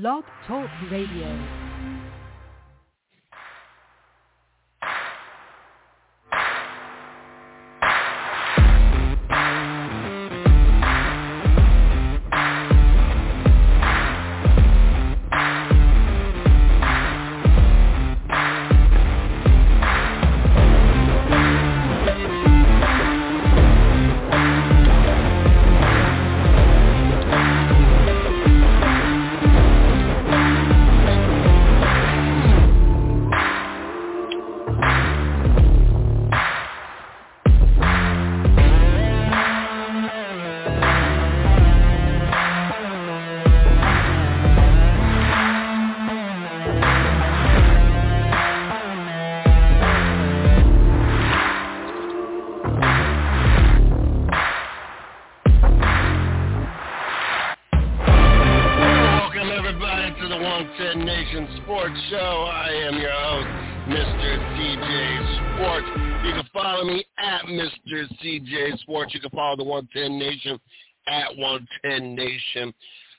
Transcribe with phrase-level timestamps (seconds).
[0.00, 1.63] Blog Talk Radio.
[60.78, 62.16] 110 Nation Sports Show.
[62.50, 63.46] I am your host,
[63.88, 64.38] Mr.
[64.56, 65.86] CJ Sports.
[66.26, 68.08] You can follow me at Mr.
[68.20, 69.14] CJ Sports.
[69.14, 70.58] You can follow the 110 Nation
[71.06, 72.74] at 110 Nation.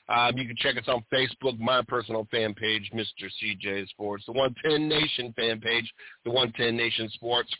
[0.08, 3.30] Um, you can check us on Facebook, my personal fan page, Mr.
[3.42, 5.90] CJ Sports, the 110 Nation fan page,
[6.24, 7.50] the 110 Nation Sports.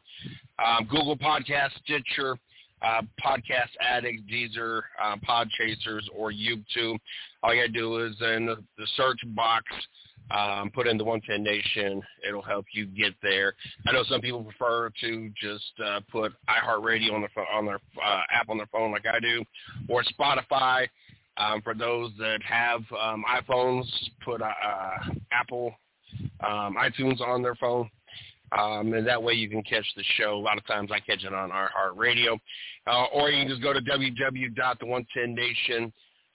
[0.64, 2.38] um, Google Podcast, Stitcher,
[2.82, 6.98] uh, Podcast Addict, Deezer, uh, Podchasers, or YouTube.
[7.44, 9.66] All you got to do is in the, the search box,
[10.30, 12.02] um, put in the 110 Nation.
[12.28, 13.54] It'll help you get there.
[13.88, 18.22] I know some people prefer to just uh, put iHeartRadio on their on their uh,
[18.32, 19.44] app on their phone, like I do,
[19.88, 20.88] or Spotify.
[21.38, 23.86] Um, for those that have um, iPhones,
[24.25, 24.98] put uh, uh,
[25.31, 25.75] Apple
[26.46, 27.90] um, iTunes on their phone.
[28.58, 30.34] Um, and that way you can catch the show.
[30.34, 32.40] A lot of times I catch it on iHeartRadio.
[32.88, 35.92] Uh, or you can just go to www.the110nation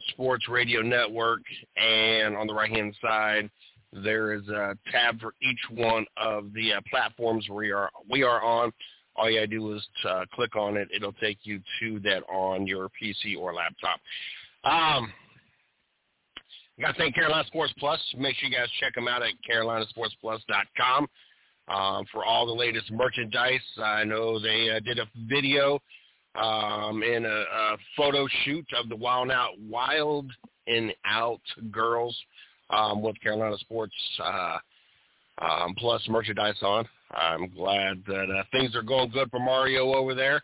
[0.09, 1.43] Sports Radio Network,
[1.77, 3.51] and on the right-hand side,
[3.93, 8.43] there is a tab for each one of the uh, platforms we are we are
[8.43, 8.73] on.
[9.15, 10.89] All you gotta do is uh, click on it.
[10.95, 14.01] It'll take you to that on your PC or laptop.
[14.65, 15.13] Um,
[16.81, 18.01] got to thank Carolina Sports Plus.
[18.17, 21.09] Make sure you guys check them out at carolinasportsplus.com
[21.69, 23.61] um, for all the latest merchandise.
[23.83, 25.81] I know they uh, did a video
[26.35, 30.31] um, and a, a photo shoot of the Wild Out Wild
[30.67, 31.41] and Out
[31.71, 32.17] girls
[32.71, 34.59] um, with Carolina Sports uh,
[35.41, 36.87] um, Plus merchandise on.
[37.13, 40.43] I'm glad that uh, things are going good for Mario over there.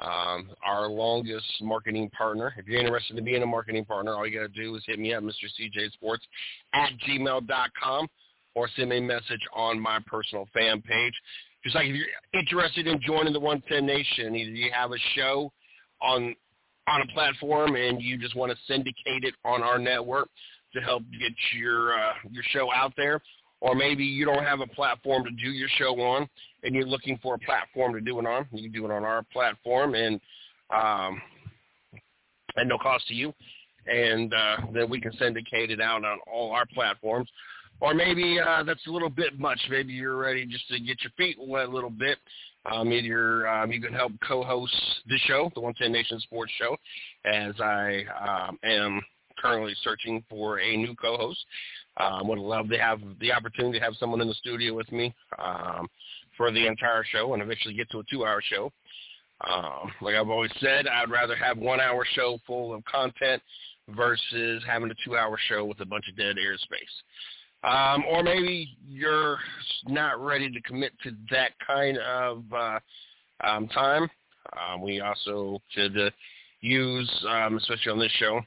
[0.00, 2.54] Um, our longest marketing partner.
[2.56, 4.98] If you're interested in being a marketing partner, all you got to do is hit
[4.98, 5.44] me up, Mr.
[5.60, 6.24] CJ Sports
[6.72, 8.08] at gmail.com
[8.54, 11.12] or send me a message on my personal fan page.
[11.62, 15.52] Just like if you're interested in joining the 110 Nation, either you have a show
[16.00, 16.34] on
[16.88, 20.28] on a platform and you just want to syndicate it on our network
[20.74, 23.20] to help get your uh, your show out there,
[23.60, 26.28] or maybe you don't have a platform to do your show on
[26.62, 29.04] and you're looking for a platform to do it on, you can do it on
[29.04, 30.20] our platform and
[30.70, 31.20] um,
[32.56, 33.32] at no cost to you.
[33.86, 37.28] And uh, then we can syndicate it out on all our platforms.
[37.80, 39.60] or maybe uh, that's a little bit much.
[39.70, 42.18] Maybe you're ready just to get your feet wet a little bit.
[42.70, 44.74] Um, either um, you can help co-host
[45.06, 46.76] the show, the 110 Nation Sports Show,
[47.24, 49.00] as I um, am
[49.40, 51.38] currently searching for a new co-host.
[51.96, 55.14] Um, would love to have the opportunity to have someone in the studio with me
[55.42, 55.88] um,
[56.36, 58.72] for the entire show and eventually get to a two-hour show.
[59.48, 63.42] Um, like I've always said, I'd rather have one-hour show full of content
[63.88, 66.94] versus having a two-hour show with a bunch of dead airspace.
[67.62, 69.38] Um, or maybe you're
[69.86, 72.78] not ready to commit to that kind of uh,
[73.44, 74.08] um, time.
[74.58, 76.10] Um, we also could uh,
[76.60, 78.40] use, um, especially on this show,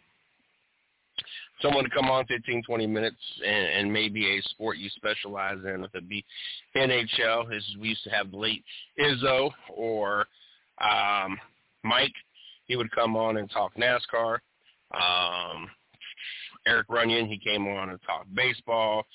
[1.64, 5.84] someone to come on 15, 20 minutes and, and maybe a sport you specialize in.
[5.84, 6.24] If it be
[6.76, 8.64] NHL, as we used to have late
[9.00, 10.28] Izzo or
[10.82, 11.40] um,
[11.84, 12.14] Mike,
[12.66, 14.40] he would come on and talk NASCAR.
[14.94, 15.70] Um,
[16.68, 19.06] Eric Runyon, he came on and talked baseball.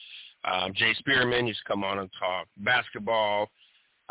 [0.45, 3.51] Um, Jay Spearman used to come on and talk basketball.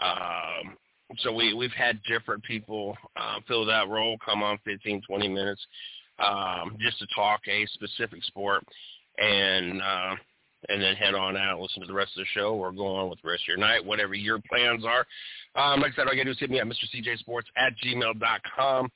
[0.02, 0.78] Um,
[1.20, 5.62] so we, we've had different people uh, fill that role, come on 15, 20 minutes
[6.20, 8.64] um, just to talk a specific sport
[9.18, 10.16] and uh,
[10.70, 13.10] and then head on out, listen to the rest of the show, or go on
[13.10, 15.06] with the rest of your night, whatever your plans are.
[15.56, 17.74] Um, like I said, all you got to do is hit me at mrcjsports at
[17.84, 18.90] gmail.com.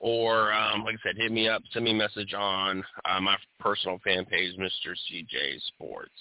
[0.00, 3.36] Or, um, like I said, hit me up, send me a message on uh, my
[3.58, 4.94] personal fan page, Mr.
[5.10, 6.12] CJ Sports.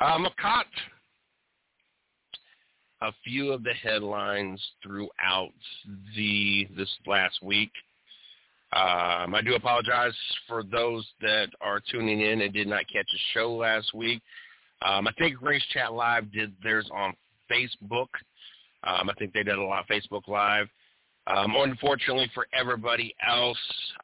[0.00, 0.66] Um, I've caught
[3.00, 5.52] a few of the headlines throughout
[6.14, 7.72] the this last week.
[8.74, 10.14] Um, I do apologize
[10.48, 14.22] for those that are tuning in and did not catch a show last week.
[14.84, 17.14] Um, I think Race Chat Live did theirs on
[17.50, 18.08] Facebook.
[18.84, 20.68] Um, I think they did a lot of Facebook Live.
[21.26, 23.58] Um, unfortunately for everybody else,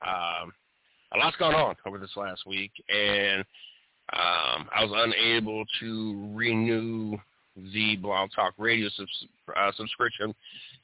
[0.06, 0.52] um,
[1.12, 3.40] a lot's gone on over this last week, and
[4.12, 7.16] um, I was unable to renew
[7.72, 9.26] the Blog Talk Radio subs-
[9.56, 10.34] uh, subscription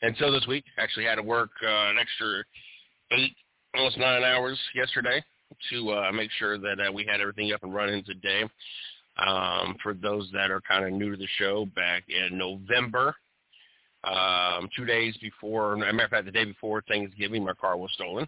[0.03, 0.65] until this week.
[0.79, 2.43] Actually had to work uh, an extra
[3.13, 3.37] eight,
[3.77, 5.23] almost nine hours yesterday
[5.71, 8.43] to uh, make sure that uh, we had everything up and running today.
[9.17, 13.15] Um, for those that are kind of new to the show, back in November,
[14.03, 17.77] um, two days before, as a matter of fact, the day before Thanksgiving, my car
[17.77, 18.27] was stolen.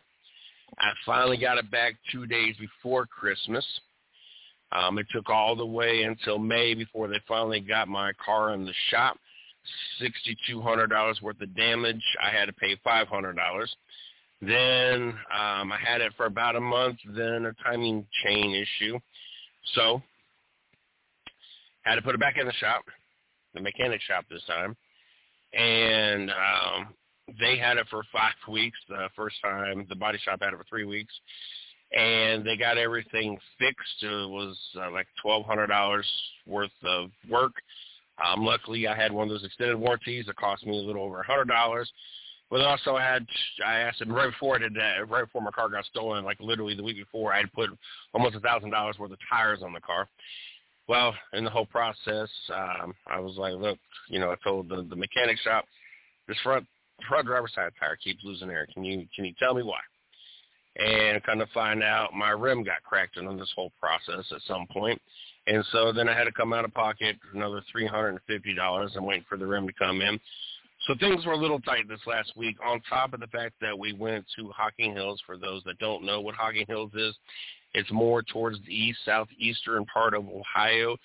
[0.78, 3.66] I finally got it back two days before Christmas.
[4.72, 8.64] Um, it took all the way until May before they finally got my car in
[8.64, 9.16] the shop.
[10.00, 12.02] $6,200 worth of damage.
[12.22, 13.66] I had to pay $500.
[14.40, 16.98] Then um, I had it for about a month.
[17.16, 18.98] Then a timing chain issue.
[19.74, 20.02] So
[21.82, 22.84] had to put it back in the shop,
[23.54, 24.76] the mechanic shop this time
[25.56, 26.94] and um,
[27.40, 28.78] they had it for five weeks.
[28.88, 31.12] The first time, the body shop had it for three weeks,
[31.96, 34.02] and they got everything fixed.
[34.02, 36.06] It was uh, like twelve hundred dollars
[36.46, 37.52] worth of work.
[38.24, 40.26] Um, luckily, I had one of those extended warranties.
[40.28, 41.90] It cost me a little over a hundred dollars.
[42.50, 43.26] But also, I had
[43.64, 46.38] I asked them right before I did that, right before my car got stolen, like
[46.40, 47.70] literally the week before, I had put
[48.14, 50.08] almost a thousand dollars worth of tires on the car.
[50.88, 53.78] Well, in the whole process, um, I was like, look,
[54.08, 55.64] you know, I told the, the mechanic shop,
[56.28, 56.64] this front
[57.08, 58.66] front driver's side tire keeps losing air.
[58.72, 59.80] Can you can you tell me why?
[60.76, 64.42] And kind of find out my rim got cracked in on this whole process at
[64.46, 65.00] some point.
[65.48, 68.54] And so then I had to come out of pocket another three hundred and fifty
[68.54, 68.92] dollars.
[68.96, 70.20] I'm waiting for the rim to come in.
[70.86, 72.56] So things were a little tight this last week.
[72.64, 75.20] On top of the fact that we went to Hocking Hills.
[75.26, 77.14] For those that don't know what Hocking Hills is,
[77.74, 80.96] it's more towards the east, southeastern part of Ohio.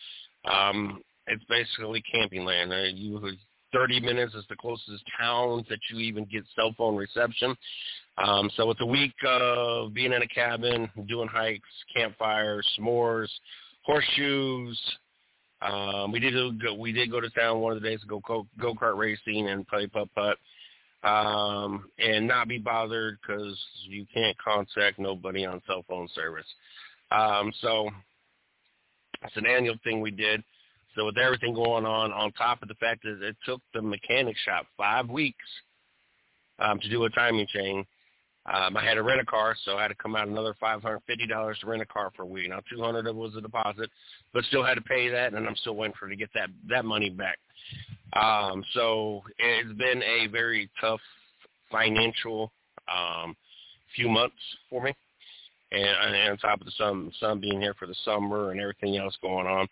[0.45, 2.71] Um, it's basically camping land.
[2.71, 3.19] Uh, you
[3.73, 7.55] 30 minutes is the closest town that you even get cell phone reception.
[8.17, 13.29] Um, so it's a week of being in a cabin, doing hikes, campfires, s'mores,
[13.83, 14.79] horseshoes.
[15.61, 18.47] Um, we did go, we did go to town one of the days to go
[18.59, 20.37] go kart racing and play putt putt
[21.03, 26.45] um, and not be bothered because you can't contact nobody on cell phone service.
[27.11, 27.89] Um, so
[29.23, 30.43] it's an annual thing we did.
[30.95, 34.35] So with everything going on, on top of the fact that it took the mechanic
[34.37, 35.45] shop five weeks
[36.59, 37.85] um, to do a timing chain,
[38.45, 40.81] um, I had to rent a car, so I had to come out another five
[40.81, 42.49] hundred fifty dollars to rent a car for a week.
[42.49, 43.89] Now two hundred of it was a deposit,
[44.33, 46.85] but still had to pay that, and I'm still waiting for to get that that
[46.85, 47.37] money back.
[48.13, 50.99] Um, so it's been a very tough
[51.71, 52.51] financial
[52.93, 53.35] um,
[53.95, 54.35] few months
[54.69, 54.93] for me.
[55.71, 58.97] And, and on top of the sun, sun being here for the summer and everything
[58.97, 59.67] else going on.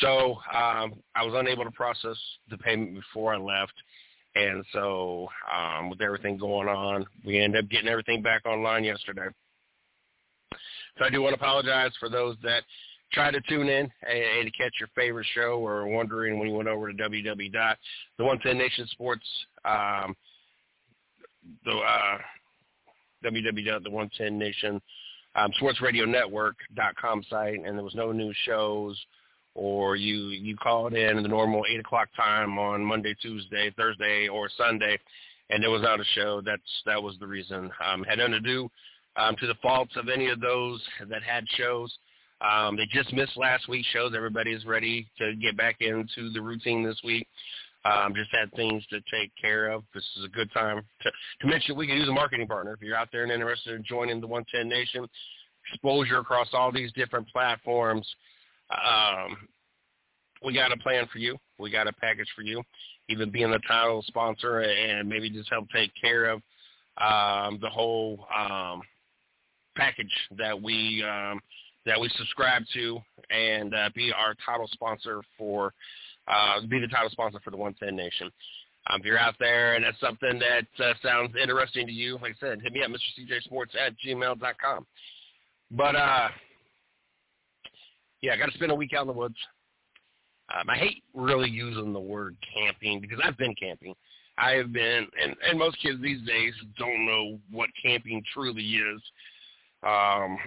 [0.00, 2.16] So um, I was unable to process
[2.50, 3.74] the payment before I left.
[4.36, 9.28] And so um, with everything going on, we ended up getting everything back online yesterday.
[10.98, 12.62] So I do want to apologize for those that
[13.12, 16.68] try to tune in and, to catch your favorite show or wondering when you went
[16.68, 19.26] over to www.the110 Nation Sports,
[19.64, 20.14] um,
[21.64, 22.18] the uh,
[23.24, 24.80] www.the110nation
[25.34, 25.50] um,
[27.00, 28.98] com site, and there was no new shows,
[29.56, 34.50] or you you called in the normal eight o'clock time on Monday, Tuesday, Thursday, or
[34.56, 34.98] Sunday,
[35.50, 36.42] and there was not a show.
[36.44, 37.70] That's that was the reason.
[37.84, 38.70] Um, had nothing to do
[39.16, 41.92] um, to the faults of any of those that had shows.
[42.42, 44.12] Um, they just missed last week's shows.
[44.14, 47.26] Everybody is ready to get back into the routine this week.
[47.86, 49.84] Um, just had things to take care of.
[49.94, 51.10] This is a good time to,
[51.40, 52.72] to mention we can use a marketing partner.
[52.72, 55.08] If you're out there and interested in joining the 110 Nation,
[55.72, 58.06] exposure across all these different platforms,
[58.70, 59.36] um,
[60.44, 61.36] we got a plan for you.
[61.58, 62.62] We got a package for you.
[63.08, 66.40] Even being the title sponsor and maybe just help take care of
[66.98, 68.82] um, the whole um,
[69.76, 71.40] package that we um,
[71.84, 72.98] that we subscribe to
[73.30, 75.72] and uh, be our title sponsor for
[76.26, 78.30] uh, be the title sponsor for the 110 Nation.
[78.88, 82.34] Um, if you're out there and that's something that uh, sounds interesting to you, like
[82.42, 84.86] I said, hit me up, mrcjsports at gmail.com.
[85.72, 86.28] But, uh,
[88.26, 89.36] yeah, I got to spend a week out in the woods.
[90.52, 93.94] Um, I hate really using the word camping because I've been camping.
[94.36, 99.00] I have been, and, and most kids these days don't know what camping truly is.
[99.86, 100.38] Um,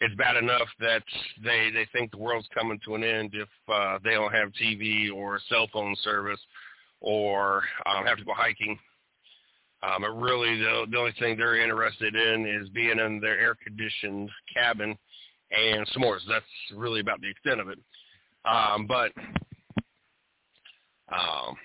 [0.00, 1.02] it's bad enough that
[1.42, 5.10] they they think the world's coming to an end if uh, they don't have TV
[5.10, 6.40] or cell phone service
[7.00, 8.78] or um, have to go hiking.
[9.82, 14.28] Um, but really, the, the only thing they're interested in is being in their air-conditioned
[14.52, 14.96] cabin
[15.50, 16.20] and s'mores.
[16.28, 17.78] That's really about the extent of it.
[18.44, 19.12] Um, but
[21.12, 21.56] um,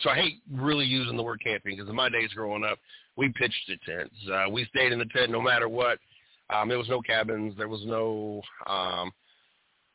[0.00, 2.78] so I hate really using the word camping because in my days growing up,
[3.16, 4.14] we pitched the tents.
[4.32, 5.98] Uh, we stayed in the tent no matter what.
[6.50, 7.54] Um, there was no cabins.
[7.56, 8.40] There was no.
[8.66, 9.12] Um,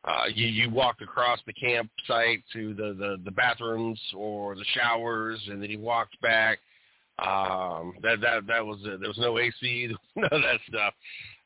[0.06, 5.40] uh, you you walked across the campsite to the, the the bathrooms or the showers,
[5.50, 6.60] and then you walked back.
[7.20, 9.00] Um, that that that was it.
[9.00, 10.94] There was no AC, none of that stuff.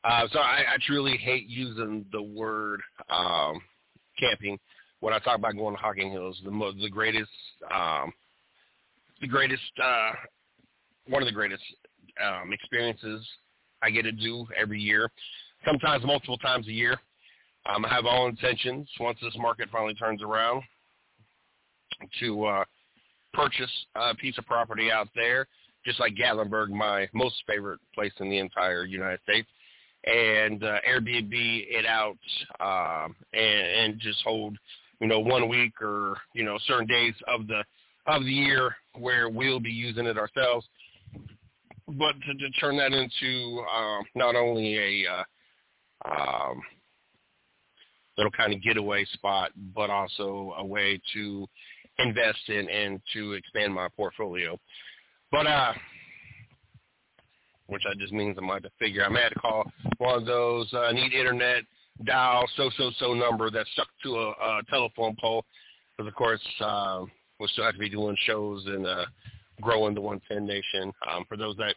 [0.04, 3.60] Uh, so I, I truly hate using the word um,
[4.18, 4.58] camping
[5.00, 6.40] when I talk about going to Hocking Hills.
[6.44, 7.30] The mo- the greatest
[7.74, 8.12] um,
[9.20, 10.12] the greatest uh,
[11.08, 11.62] one of the greatest
[12.24, 13.26] um, experiences
[13.82, 15.10] I get to do every year,
[15.64, 16.96] sometimes multiple times a year.
[17.66, 20.62] Um, I have all intentions once this market finally turns around
[22.20, 22.64] to uh,
[23.34, 25.46] purchase a piece of property out there,
[25.84, 29.48] just like Gatlinburg, my most favorite place in the entire United States,
[30.04, 32.18] and uh, Airbnb it out
[32.60, 34.56] um, and, and just hold,
[35.00, 37.62] you know, one week or you know certain days of the
[38.06, 40.66] of the year where we'll be using it ourselves
[41.96, 45.24] but to, to turn that into um, not only a uh,
[46.10, 46.60] um,
[48.16, 51.46] little kind of getaway spot, but also a way to
[51.98, 54.58] invest in and to expand my portfolio.
[55.30, 55.72] But uh,
[57.68, 60.18] which that just means I might have to figure I may have to call one
[60.18, 61.64] of those uh, need internet
[62.04, 65.44] dial so so so number that's stuck to a, a telephone pole,
[65.96, 67.04] because of course uh,
[67.38, 69.04] we'll still have to be doing shows and uh,
[69.60, 70.92] growing the 110 Nation.
[71.10, 71.74] Um, for those that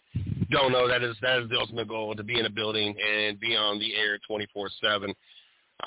[0.49, 3.39] don't know, that is that is the ultimate goal to be in a building and
[3.39, 5.13] be on the air 24/7.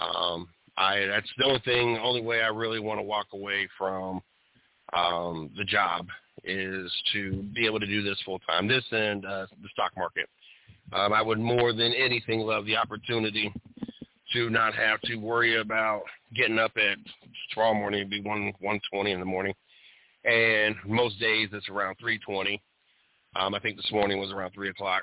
[0.00, 4.20] Um, I that's the only thing, only way I really want to walk away from
[4.92, 6.08] um, the job
[6.44, 8.68] is to be able to do this full time.
[8.68, 10.28] This and uh, the stock market.
[10.92, 13.52] Um, I would more than anything love the opportunity
[14.32, 16.02] to not have to worry about
[16.34, 16.98] getting up at
[17.52, 18.00] tomorrow morning.
[18.00, 19.54] It'd be one one twenty in the morning
[20.24, 22.60] and most days it's around 3:20.
[23.36, 25.02] Um, I think this morning was around three o'clock,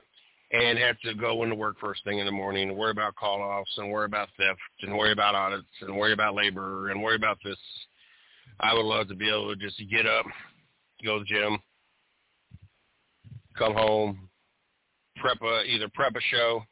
[0.51, 3.41] and had to go into work first thing in the morning and worry about call
[3.41, 7.15] offs and worry about theft and worry about audits and worry about labor and worry
[7.15, 7.57] about this.
[8.59, 10.25] I would love to be able to just get up,
[11.05, 11.59] go to the gym,
[13.57, 14.29] come home,
[15.17, 16.63] prep a, either prep a show,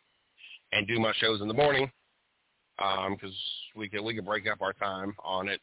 [0.71, 1.91] and do my shows in the morning
[2.77, 3.33] because um,
[3.75, 5.59] we could we could break up our time on it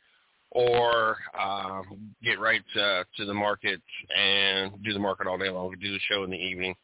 [0.50, 1.82] or uh,
[2.22, 3.80] get right to, to the market
[4.16, 6.74] and do the market all day long, do the show in the evening,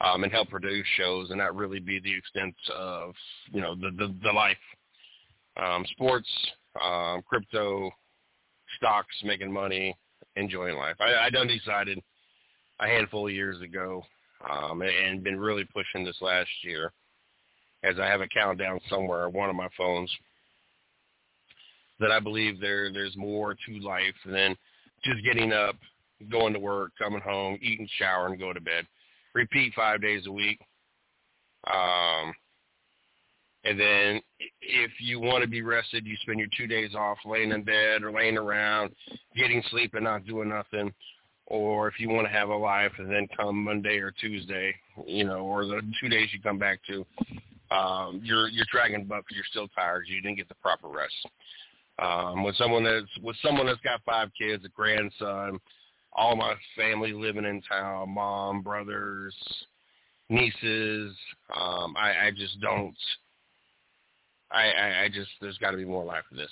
[0.00, 3.14] um, and help produce shows, and that really be the extent of
[3.50, 4.56] you know the the, the life,
[5.62, 6.28] um, sports,
[6.82, 7.90] um, crypto,
[8.76, 9.96] stocks, making money,
[10.36, 10.96] enjoying life.
[11.00, 11.98] I, I done decided
[12.80, 14.02] a handful of years ago,
[14.50, 16.92] um, and been really pushing this last year,
[17.84, 20.10] as I have a countdown somewhere on one of my phones
[22.00, 24.56] that I believe there there's more to life than
[25.04, 25.76] just getting up,
[26.30, 28.86] going to work, coming home, eating, shower, and go to bed.
[29.34, 30.60] Repeat five days a week.
[31.72, 32.34] Um,
[33.64, 34.20] And then
[34.60, 38.02] if you want to be rested, you spend your two days off laying in bed
[38.02, 38.90] or laying around,
[39.36, 40.92] getting sleep and not doing nothing.
[41.46, 44.74] Or if you want to have a life and then come Monday or Tuesday,
[45.06, 47.04] you know, or the two days you come back to,
[47.70, 50.04] um, you're you're dragging buck because you're still tired.
[50.06, 51.14] You didn't get the proper rest.
[51.98, 55.58] Um, with someone that's with someone that's got five kids, a grandson,
[56.12, 59.34] all my family living in town, mom, brothers,
[60.28, 61.14] nieces.
[61.54, 62.96] Um, I, I just don't.
[64.52, 66.50] I, I, I just there's got to be more life to this.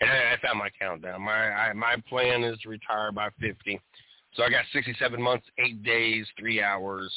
[0.00, 1.22] And I, I found my countdown.
[1.22, 3.80] My I, my plan is to retire by 50.
[4.34, 7.12] So I got 67 months, eight days, three hours,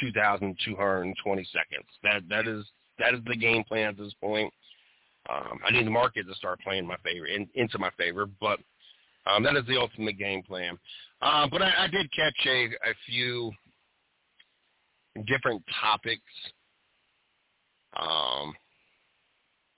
[0.00, 1.88] 2,220 seconds.
[2.02, 2.64] That that is
[2.98, 4.52] that is the game plan at this point.
[5.30, 8.58] Um, I need the market to start playing my favor in, into my favor, but
[9.26, 10.78] um, that is the ultimate game plan.
[11.22, 13.50] Uh, but I, I did catch a, a few
[15.26, 16.22] different topics
[17.98, 18.54] um,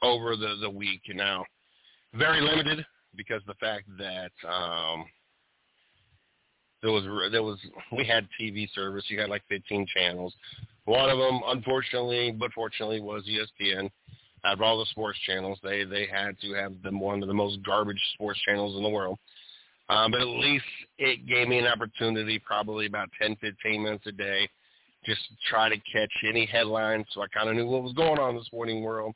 [0.03, 1.03] over the, the week.
[1.05, 1.45] You know,
[2.15, 2.85] very limited
[3.17, 5.05] because the fact that um,
[6.83, 7.59] there was there was
[7.97, 9.05] we had TV service.
[9.09, 10.35] You had like 15 channels.
[10.85, 13.91] One of them, unfortunately, but fortunately, was ESPN.
[14.45, 17.35] Out of all the sports channels, they they had to have them one of the
[17.35, 19.19] most garbage sports channels in the world.
[19.89, 20.65] Um, but at least
[20.99, 24.49] it gave me an opportunity, probably about 10, 15 minutes a day,
[25.05, 27.07] just try to catch any headlines.
[27.13, 29.15] So I kind of knew what was going on in the sporting world.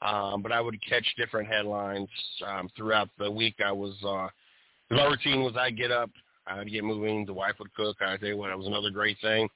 [0.00, 2.08] Um, but I would catch different headlines
[2.46, 3.56] um, throughout the week.
[3.64, 4.28] I was uh,
[4.94, 6.10] my routine was I get up,
[6.46, 7.96] I'd get moving, the wife would cook.
[8.00, 9.48] I tell you what, it was another great thing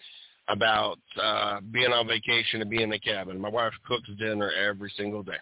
[0.49, 3.41] about uh, being on vacation and being in the cabin.
[3.41, 5.39] My wife cooks dinner every single day.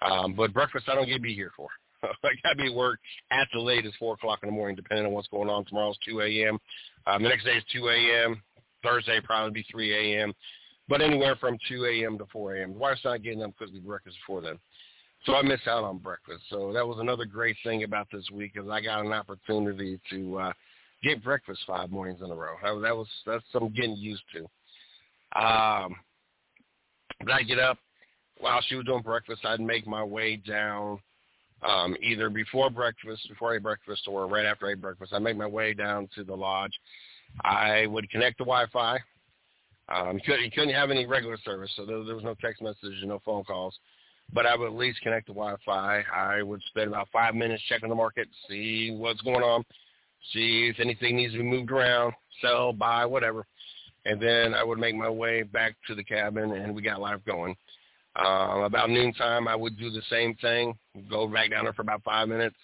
[0.00, 1.68] Um, but breakfast I don't get to be here for.
[2.02, 2.98] I got to be at work
[3.30, 5.64] at the latest 4 o'clock in the morning, depending on what's going on.
[5.66, 6.58] Tomorrow's 2 a.m.
[7.06, 8.42] Um, the next day is 2 a.m.
[8.82, 10.32] Thursday probably be 3 a.m.
[10.88, 12.18] But anywhere from 2 a.m.
[12.18, 12.72] to 4 a.m.
[12.72, 14.58] The wife's not getting up because we breakfast before then.
[15.24, 16.42] So I miss out on breakfast.
[16.50, 20.38] So that was another great thing about this week is I got an opportunity to
[20.38, 20.52] uh,
[21.02, 22.54] get breakfast five mornings in a row.
[22.62, 24.40] That, that was that's something getting used to.
[25.40, 25.94] Um,
[27.20, 27.78] but I get up
[28.38, 29.44] while she was doing breakfast.
[29.44, 30.98] I'd make my way down
[31.62, 35.12] um, either before breakfast, before I ate breakfast, or right after I ate breakfast.
[35.12, 36.72] I make my way down to the lodge.
[37.44, 38.98] I would connect to Wi-Fi.
[39.92, 42.62] Um, you, couldn't, you couldn't have any regular service, so there, there was no text
[42.62, 43.74] messages, no phone calls.
[44.32, 46.02] But I would at least connect to Wi-Fi.
[46.14, 49.64] I would spend about five minutes checking the market, see what's going on,
[50.32, 53.44] see if anything needs to be moved around, sell, buy, whatever.
[54.06, 57.20] And then I would make my way back to the cabin, and we got life
[57.26, 57.54] going.
[58.16, 60.74] Um, about noontime, I would do the same thing,
[61.10, 62.56] go back down there for about five minutes.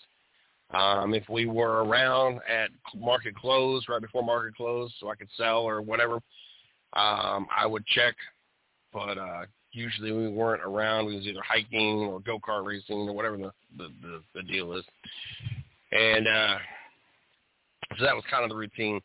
[0.71, 5.31] Um, if we were around at market close, right before market close, so I could
[5.37, 6.21] sell or whatever,
[6.95, 8.15] um, I would check.
[8.93, 11.07] But uh, usually we weren't around.
[11.07, 14.85] We was either hiking or go-kart racing or whatever the, the, the, the deal is.
[15.93, 16.59] And uh,
[17.99, 19.01] so that was kind of the routine.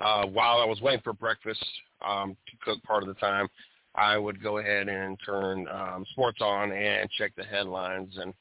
[0.00, 1.64] Uh, while I was waiting for breakfast
[2.06, 3.48] um, to cook part of the time,
[3.94, 8.14] I would go ahead and turn um, sports on and check the headlines.
[8.18, 8.34] And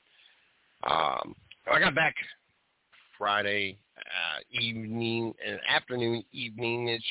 [0.83, 1.35] um,
[1.71, 2.15] I got back
[3.17, 7.01] Friday uh, evening and afternoon, evening-ish.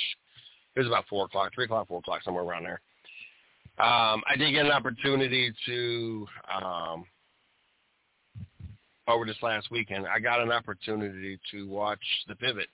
[0.76, 2.80] It was about 4 o'clock, 3 o'clock, 4 o'clock, somewhere around there.
[3.78, 6.26] Um, I did get an opportunity to,
[6.62, 7.04] um,
[9.08, 12.68] over this last weekend, I got an opportunity to watch The Pivot.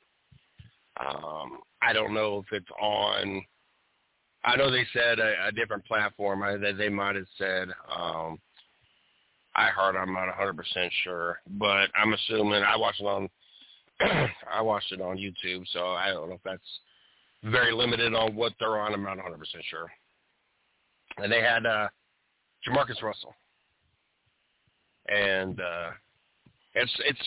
[0.99, 3.43] Um, I don't know if it's on
[4.45, 6.43] I know they said a, a different platform.
[6.43, 8.39] I, they, they might have said um,
[9.57, 9.97] iHeart.
[9.97, 13.29] I'm not 100 percent sure, but I'm assuming I watched it on
[14.53, 16.63] I watched it on YouTube, so I don't know if that's
[17.44, 18.92] very limited on what they're on.
[18.92, 19.90] I'm not 100 percent sure.
[21.18, 21.88] And they had uh,
[22.66, 23.35] JaMarcus Russell,
[25.09, 25.90] and uh,
[26.74, 27.20] it's it's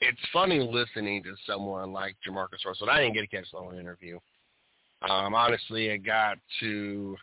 [0.00, 2.90] it's funny listening to someone like JaMarcus Russell.
[2.90, 4.18] I didn't get to catch the whole interview.
[5.02, 7.16] Um, honestly, it got to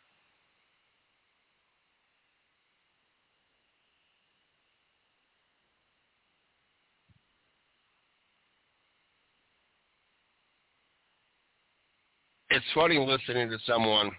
[12.54, 14.12] it's funny listening to someone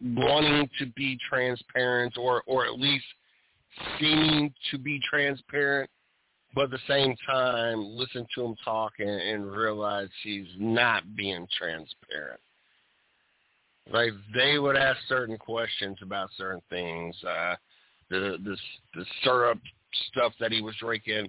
[0.00, 3.04] wanting to be transparent or or at least
[3.98, 5.90] seeming to be transparent,
[6.54, 11.46] but at the same time, listen to him talk and, and realize he's not being
[11.58, 12.40] transparent.
[13.92, 17.56] Like they would ask certain questions about certain things, uh,
[18.08, 18.56] the the
[18.94, 19.58] the syrup
[20.10, 21.28] stuff that he was drinking,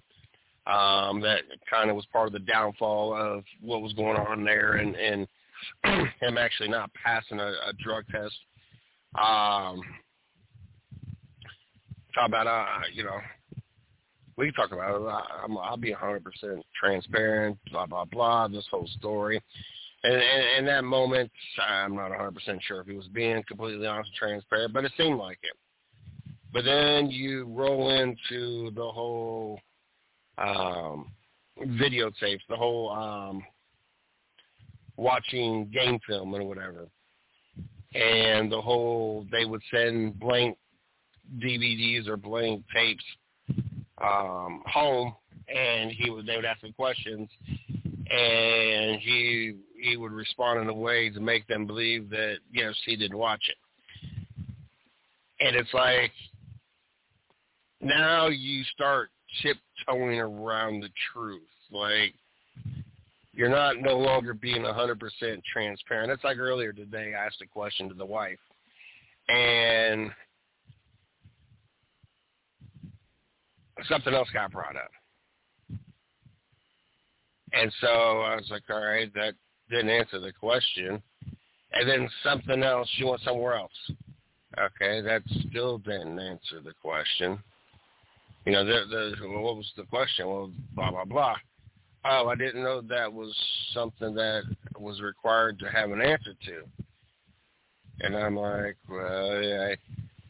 [0.65, 4.73] um, that kind of was part of the downfall of what was going on there,
[4.73, 5.27] and and
[6.21, 8.35] him actually not passing a, a drug test.
[9.15, 9.81] Um,
[12.15, 13.19] talk about uh, you know,
[14.37, 15.05] we can talk about it.
[15.05, 16.19] I, I'm, I'll be a 100%
[16.79, 17.57] transparent.
[17.71, 18.47] Blah blah blah.
[18.47, 19.41] This whole story.
[20.05, 20.21] And
[20.59, 21.31] in that moment,
[21.65, 24.91] I'm not a 100% sure if he was being completely honest and transparent, but it
[24.97, 25.55] seemed like it.
[26.51, 29.59] But then you roll into the whole
[30.37, 31.11] um,
[31.61, 33.43] videotapes, the whole um,
[34.97, 36.87] watching game film and whatever,
[37.93, 40.57] and the whole they would send blank
[41.39, 43.03] DVDs or blank tapes
[44.03, 45.13] um, home,
[45.53, 47.29] and he would they would ask him questions,
[48.09, 52.95] and he he would respond in a way to make them believe that yes he
[52.95, 53.57] didn't watch it,
[55.39, 56.11] and it's like
[57.81, 59.09] now you start
[59.41, 61.41] tiptoeing around the truth.
[61.71, 62.13] Like
[63.33, 64.99] you're not no longer being 100%
[65.51, 66.11] transparent.
[66.11, 68.39] It's like earlier today, I asked a question to the wife,
[69.27, 70.11] and
[73.89, 74.91] something else got brought up.
[77.53, 79.33] And so I was like, all right, that
[79.69, 81.01] didn't answer the question.
[81.73, 83.71] And then something else, she went somewhere else.
[84.59, 87.39] Okay, that still didn't answer the question.
[88.45, 90.27] You know, the, the, what was the question?
[90.27, 91.35] Well, blah, blah, blah.
[92.05, 93.33] Oh, I didn't know that was
[93.73, 94.43] something that
[94.77, 96.63] was required to have an answer to.
[98.01, 99.75] And I'm like, well, yeah,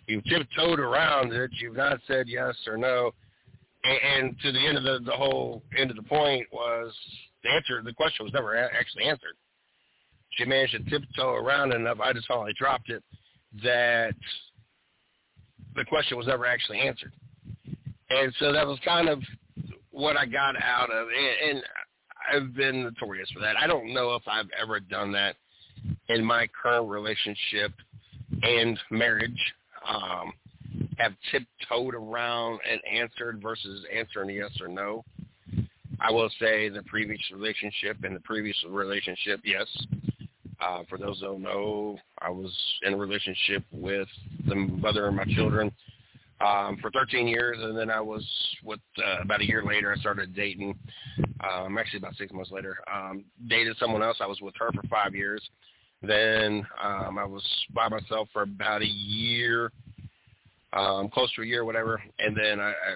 [0.07, 1.49] you've tiptoed around it.
[1.59, 3.11] You've not said yes or no.
[3.83, 6.93] And, and to the end of the, the whole end of the point was
[7.43, 7.81] the answer.
[7.83, 9.35] The question was never a- actually answered.
[10.31, 11.99] She managed to tiptoe around enough.
[11.99, 13.03] I just finally dropped it
[13.63, 14.15] that
[15.75, 17.11] the question was never actually answered.
[18.13, 19.21] And so that was kind of
[19.91, 21.49] what I got out of it.
[21.49, 21.63] And
[22.31, 23.57] I've been notorious for that.
[23.57, 25.35] I don't know if I've ever done that
[26.09, 27.71] in my current relationship
[28.41, 29.53] and marriage.
[29.87, 30.33] Um,
[30.97, 35.03] have tiptoed around and answered versus answering yes or no.
[35.99, 39.67] I will say the previous relationship and the previous relationship, yes.
[40.61, 44.07] Uh, for those who don't know, I was in a relationship with
[44.47, 45.71] the mother of my children
[46.43, 48.25] um, for 13 years, and then I was
[48.63, 49.93] with uh, about a year later.
[49.93, 50.77] I started dating.
[51.39, 54.17] Um, actually, about six months later, um, dated someone else.
[54.21, 55.41] I was with her for five years.
[56.01, 59.71] Then um, I was by myself for about a year,
[60.73, 62.01] um, close to a year, whatever.
[62.19, 62.95] And then I, I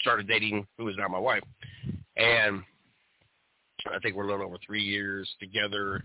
[0.00, 1.42] started dating who is now my wife,
[2.16, 2.62] and
[3.86, 6.02] I think we're a little over three years together.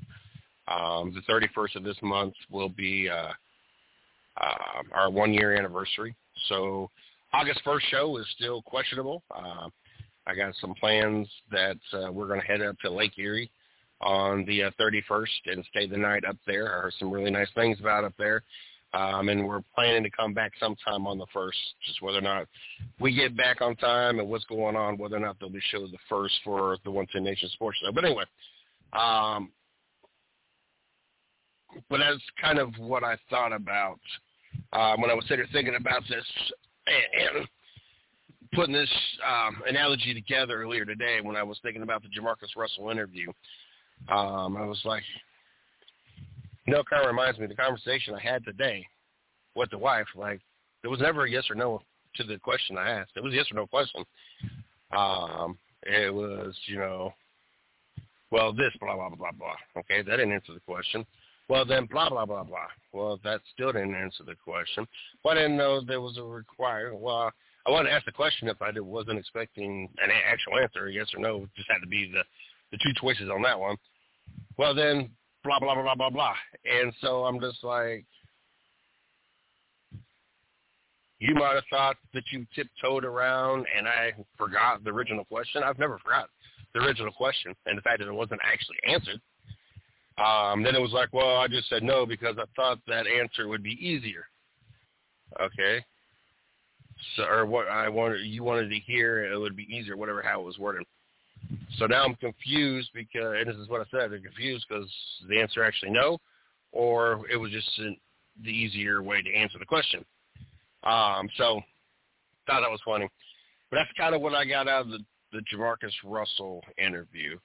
[0.67, 3.31] Um, the 31st of this month will be uh,
[4.39, 6.15] uh, our one year anniversary.
[6.49, 6.89] So
[7.33, 9.23] August 1st show is still questionable.
[9.35, 9.69] Uh,
[10.25, 13.51] I got some plans that uh, we're going to head up to Lake Erie
[14.01, 16.77] on the uh, 31st and stay the night up there.
[16.77, 18.43] I heard some really nice things about up there.
[18.93, 22.45] Um, and we're planning to come back sometime on the first, just whether or not
[22.99, 25.91] we get back on time and what's going on, whether or not they'll be showed
[25.91, 27.91] the first for the One Ten Nation Sports Show.
[27.91, 28.25] But anyway,
[28.93, 29.51] um,
[31.89, 33.99] but that's kind of what I thought about
[34.73, 36.25] um, when I was sitting thinking about this
[36.87, 37.47] and, and
[38.53, 38.89] putting this
[39.27, 43.29] um, analogy together earlier today when I was thinking about the JaMarcus Russell interview.
[44.09, 45.03] Um, I was like,
[46.65, 48.85] you know, it kind of reminds me of the conversation I had today
[49.55, 50.07] with the wife.
[50.15, 50.41] Like,
[50.81, 51.81] there was never a yes or no
[52.15, 53.11] to the question I asked.
[53.15, 54.03] It was a yes or no question.
[54.95, 57.13] Um, it was, you know,
[58.31, 59.81] well, this, blah, blah, blah, blah, blah.
[59.81, 61.05] Okay, that didn't answer the question.
[61.49, 62.67] Well, then blah, blah, blah, blah.
[62.93, 64.87] Well, that still didn't answer the question.
[65.23, 66.95] Well, I didn't know there was a require.
[66.95, 67.31] Well,
[67.65, 71.19] I wanted to ask the question if I wasn't expecting an actual answer, yes or
[71.19, 71.43] no.
[71.43, 72.23] It just had to be the,
[72.71, 73.75] the two choices on that one.
[74.57, 75.09] Well, then
[75.43, 76.35] blah, blah, blah, blah, blah, blah.
[76.65, 78.05] And so I'm just like,
[81.19, 85.63] you might have thought that you tiptoed around and I forgot the original question.
[85.63, 86.29] I've never forgot
[86.73, 89.21] the original question and the fact that it wasn't actually answered.
[90.17, 93.47] Um, then it was like, well, I just said no because I thought that answer
[93.47, 94.25] would be easier.
[95.41, 95.83] Okay.
[97.15, 100.41] So, or what I wanted, you wanted to hear, it would be easier, whatever how
[100.41, 100.83] it was worded.
[101.77, 104.89] So now I'm confused because, and this is what I said, I'm confused because
[105.27, 106.19] the answer actually no,
[106.71, 107.97] or it was just an,
[108.43, 110.05] the easier way to answer the question.
[110.83, 111.61] Um, so
[112.45, 113.09] thought that was funny.
[113.69, 114.99] But that's kind of what I got out of the,
[115.31, 117.37] the JaMarcus Russell interview.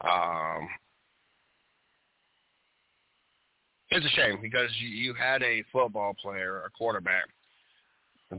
[0.00, 0.68] Um,
[3.96, 7.24] it's a shame because you, had a football player, a quarterback,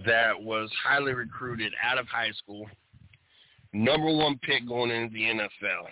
[0.06, 2.66] that was highly recruited out of high school,
[3.74, 5.88] number one pick going into the NFL.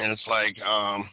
[0.00, 1.08] and it's like, um,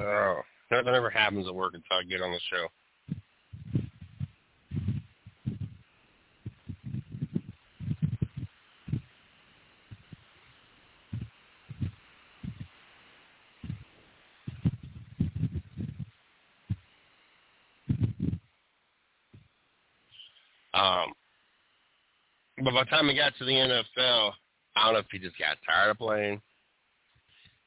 [0.00, 2.68] Oh, nothing ever happens at work until I get on the show.
[20.74, 21.12] Um,
[22.62, 24.32] but by the time he got to the NFL,
[24.76, 26.40] I don't know if he just got tired of playing,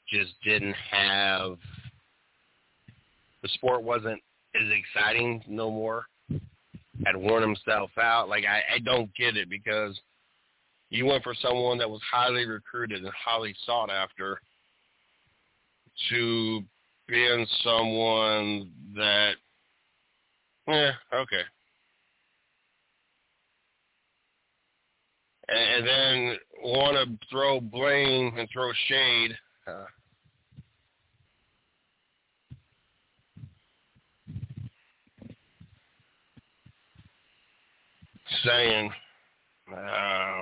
[0.07, 1.57] just didn't have
[3.41, 4.21] the sport wasn't
[4.55, 6.05] as exciting no more.
[7.05, 8.29] Had worn himself out.
[8.29, 9.99] Like I, I don't get it because
[10.89, 14.39] you went for someone that was highly recruited and highly sought after
[16.09, 16.61] to
[17.07, 19.33] being someone that,
[20.67, 21.41] yeah, okay.
[25.47, 29.37] And, and then want to throw blame and throw shade.
[29.65, 29.85] Uh,
[38.43, 38.91] saying,
[39.71, 40.41] uh,